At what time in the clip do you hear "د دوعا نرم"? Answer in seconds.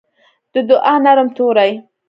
0.53-1.27